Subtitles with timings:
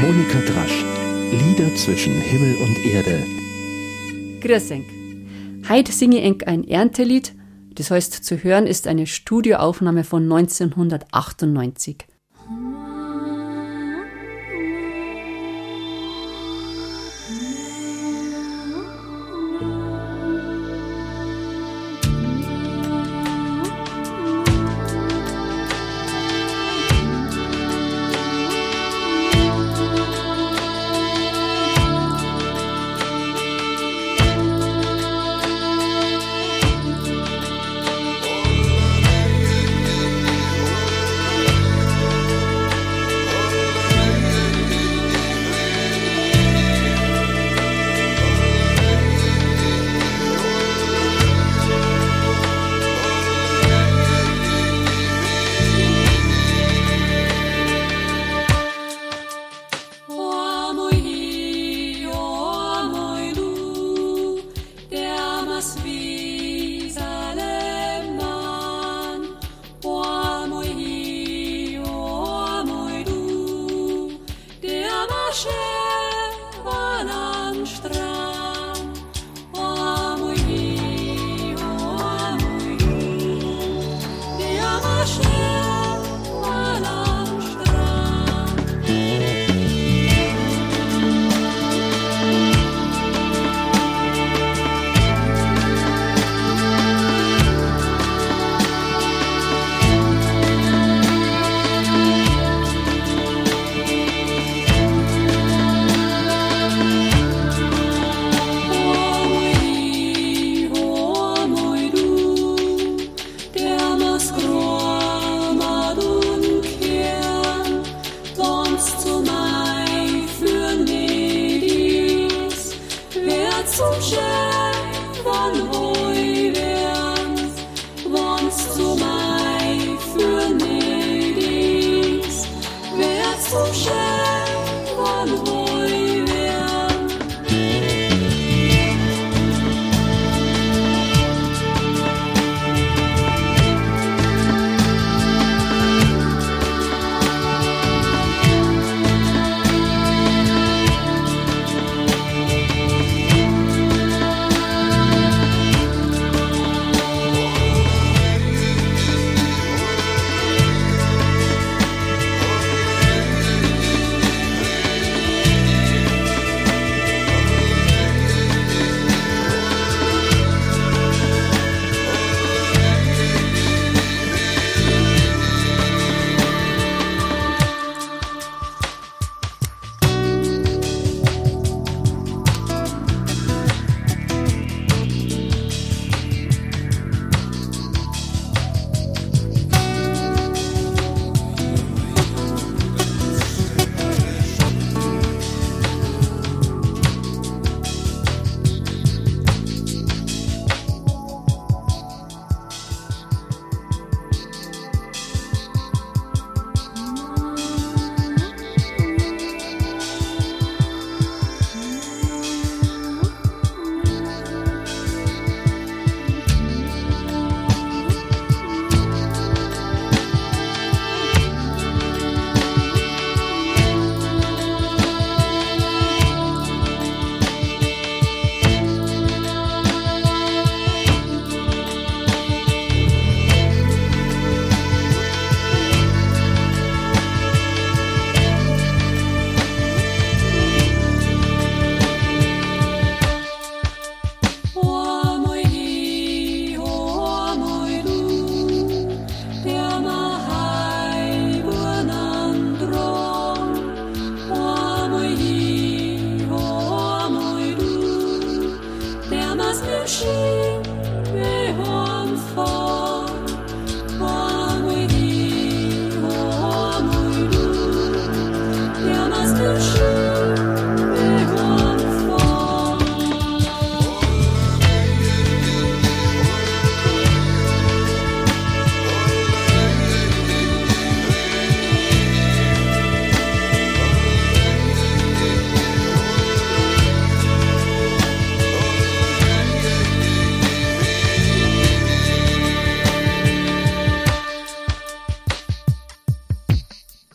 [0.00, 0.84] Monika Drasch.
[1.32, 3.24] Lieder zwischen Himmel und Erde.
[4.40, 4.84] Grüß euch.
[5.68, 7.34] Heute singe ich ein Erntelied.
[7.74, 12.06] Das heißt, zu hören ist eine Studioaufnahme von 1998.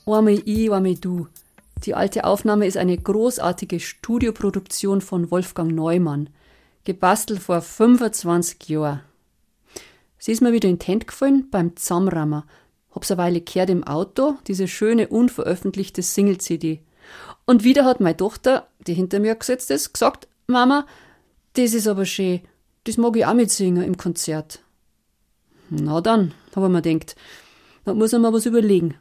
[0.05, 1.27] Einmal ich, einmal du.
[1.85, 6.29] Die alte Aufnahme ist eine großartige Studioproduktion von Wolfgang Neumann,
[6.83, 9.01] gebastelt vor 25 Jahren.
[10.17, 12.45] Sie ist mir wieder in Hände gefallen beim Zusammenrammer.
[12.91, 16.81] Hab's eine Weile gehört im Auto, diese schöne unveröffentlichte Single-CD.
[17.45, 20.85] Und wieder hat meine Tochter, die hinter mir gesetzt ist, gesagt, Mama,
[21.53, 22.41] das ist aber schön,
[22.83, 24.59] das mag ich auch mitsingen im Konzert.
[25.69, 27.15] Na dann, habe ich mir gedacht,
[27.85, 28.95] da muss ich mir was überlegen.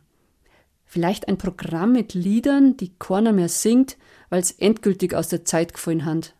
[0.92, 3.96] Vielleicht ein Programm mit Liedern, die keiner mehr singt,
[4.28, 6.34] weil es endgültig aus der Zeit gefallen hat.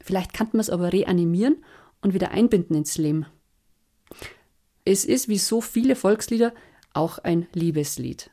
[0.00, 1.62] Vielleicht kann man es aber reanimieren
[2.00, 3.26] und wieder einbinden ins Leben.
[4.86, 6.54] Es ist wie so viele Volkslieder
[6.94, 8.30] auch ein Liebeslied.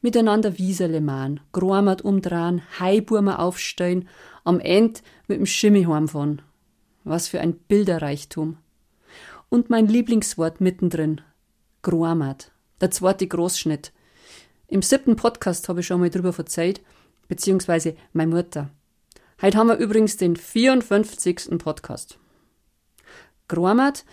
[0.00, 4.08] Miteinander Wieserle mahn, Groamat umdrehen, Heiburmer aufstehen,
[4.44, 6.40] am End mit dem Schimmi heimfahren.
[7.04, 8.56] Was für ein Bilderreichtum.
[9.50, 11.20] Und mein Lieblingswort mittendrin,
[11.82, 12.50] Groamat,
[12.80, 13.92] der zweite Großschnitt,
[14.68, 16.80] im siebten Podcast habe ich schon mal drüber verzeiht,
[17.28, 18.70] beziehungsweise meine Mutter.
[19.40, 21.58] Heute haben wir übrigens den 54.
[21.58, 22.18] Podcast.
[23.48, 24.04] Groamat,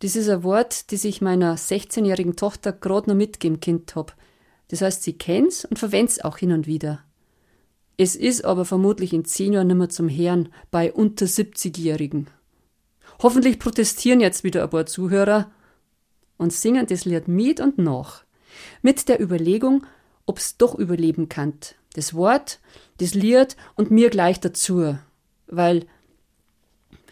[0.00, 4.16] das ist ein Wort, das ich meiner 16-jährigen Tochter gerade noch mitgeben Kind hab.
[4.68, 7.04] Das heißt, sie kennt's und verwendet's auch hin und wieder.
[7.96, 12.28] Es ist aber vermutlich in zehn Jahren nimmer zum Herrn bei unter 70-Jährigen.
[13.22, 15.50] Hoffentlich protestieren jetzt wieder ein paar Zuhörer
[16.38, 18.24] und singen das Lied mit und nach.
[18.80, 19.84] Mit der Überlegung,
[20.30, 21.54] ob's doch überleben kann.
[21.94, 22.60] Das Wort,
[22.98, 24.96] das Lied und mir gleich dazu,
[25.48, 25.86] weil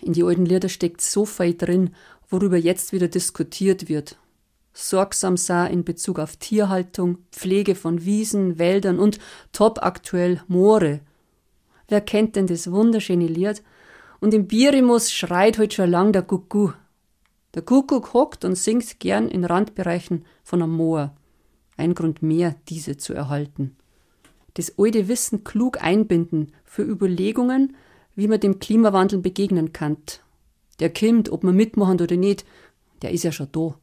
[0.01, 1.97] in die alten Lieder steckt so viel drin,
[2.31, 4.17] worüber jetzt wieder diskutiert wird.
[4.73, 9.19] Sorgsam sah in Bezug auf Tierhaltung, Pflege von Wiesen, Wäldern und
[9.51, 11.01] top aktuell Moore.
[11.89, 13.65] Wer kennt denn das wunderschöne Lied?
[14.21, 16.79] Und im Birimus schreit heute schon lang der Kuckuck.
[17.55, 21.17] Der Kuckuck hockt und singt gern in Randbereichen von einem Moor
[21.79, 23.77] ein Grund mehr, diese zu erhalten.
[24.55, 27.77] Das alte Wissen klug einbinden für Überlegungen,
[28.17, 29.97] wie man dem Klimawandel begegnen kann.
[30.81, 32.45] Der kommt, ob man mitmachen oder nicht,
[33.03, 33.79] der ist ja schon da.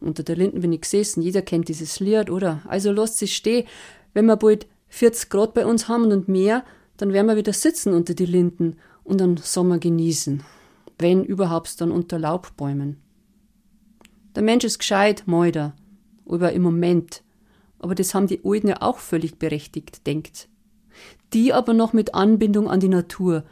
[0.00, 2.62] Unter der Linden bin ich gesessen, jeder kennt dieses Lied, oder?
[2.66, 3.66] Also lasst sich stehen,
[4.14, 6.64] wenn wir bald 40 Grad bei uns haben und mehr,
[6.96, 10.42] dann werden wir wieder sitzen unter die Linden und den Sommer genießen.
[10.98, 12.98] Wenn überhaupt dann unter Laubbäumen.
[14.34, 15.74] Der Mensch ist gescheit, Meuder
[16.26, 17.22] aber im Moment.
[17.78, 20.48] Aber das haben die Alten ja auch völlig berechtigt, denkt.
[21.32, 23.44] Die aber noch mit Anbindung an die Natur.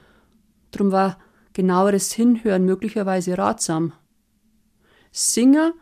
[0.71, 1.19] Drum war
[1.53, 3.93] genaueres Hinhören möglicherweise ratsam.
[5.11, 5.73] Singer,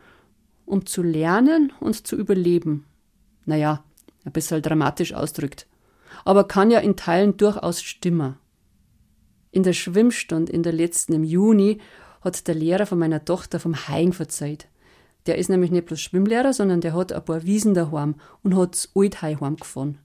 [0.67, 2.85] um zu lernen und zu überleben.
[3.45, 3.85] Naja,
[4.25, 5.67] ein bisschen dramatisch ausdrückt.
[6.25, 8.37] Aber kann ja in Teilen durchaus stimmen.
[9.53, 11.81] In der Schwimmstunde in der letzten im Juni
[12.21, 14.69] hat der Lehrer von meiner Tochter vom Hain verzeiht.
[15.27, 18.89] Der ist nämlich nicht bloß Schwimmlehrer, sondern der hat ein paar Wiesen daheim und hat
[18.95, 19.99] Althai heimgefahren.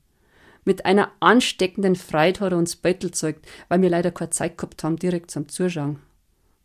[0.65, 4.83] Mit einer ansteckenden Freude hat er uns Bettel gezeigt, weil wir leider keine Zeit gehabt
[4.83, 5.99] haben, direkt zum Zuschauen.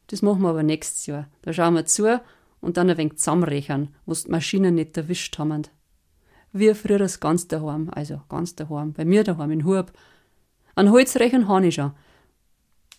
[0.06, 1.28] Das machen wir aber nächstes Jahr.
[1.42, 2.20] Da schauen wir zu
[2.60, 5.62] und dann ein wenig zusammenrechnen, wo die Maschinen nicht erwischt haben.
[6.52, 9.92] Wir früher das ganz daheim, also ganz daheim, bei mir daheim in Hurb.
[10.74, 11.92] An Holzrechen habe ich schon.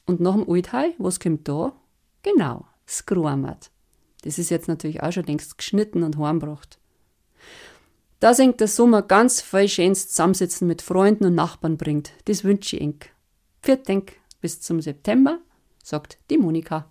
[0.05, 1.73] Und nach dem Althai, was kommt da?
[2.21, 3.70] Genau, das Gruamat.
[4.21, 6.77] Das ist jetzt natürlich auch schon längst geschnitten und heimgebracht.
[8.19, 12.11] Da singt der Sommer ganz viel schönes Zusammensitzen mit Freunden und Nachbarn bringt.
[12.25, 12.99] Das wünsche ich eng.
[13.63, 15.39] Viert denk, bis zum September,
[15.83, 16.90] sagt die Monika.